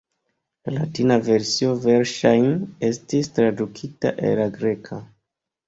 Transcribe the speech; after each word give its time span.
La 0.69 0.71
latina 0.75 1.17
versio 1.27 1.75
verŝajne 1.83 2.55
estis 2.89 3.31
tradukita 3.37 4.17
el 4.25 4.37
la 4.43 4.51
greka. 4.59 5.03